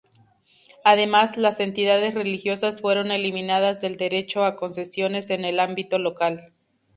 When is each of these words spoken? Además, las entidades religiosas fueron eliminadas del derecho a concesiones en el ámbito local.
Además, 0.83 1.37
las 1.37 1.59
entidades 1.59 2.15
religiosas 2.15 2.81
fueron 2.81 3.11
eliminadas 3.11 3.81
del 3.81 3.97
derecho 3.97 4.43
a 4.45 4.55
concesiones 4.55 5.29
en 5.29 5.45
el 5.45 5.59
ámbito 5.59 5.99
local. 5.99 6.53